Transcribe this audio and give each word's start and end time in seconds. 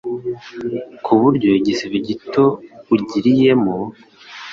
kuburyo 1.05 1.47
igisebe 1.59 1.97
gito 2.07 2.45
ugiriyemo 2.93 3.75